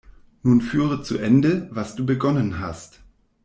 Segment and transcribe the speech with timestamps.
[0.41, 3.01] Nun führe zu Ende, was du begonnen hast.